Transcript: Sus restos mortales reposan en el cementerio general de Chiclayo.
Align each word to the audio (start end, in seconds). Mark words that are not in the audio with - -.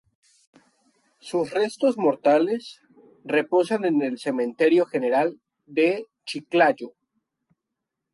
Sus 1.19 1.51
restos 1.51 1.95
mortales 1.99 2.81
reposan 3.23 3.85
en 3.85 4.01
el 4.01 4.17
cementerio 4.17 4.87
general 4.87 5.39
de 5.67 6.07
Chiclayo. 6.25 6.95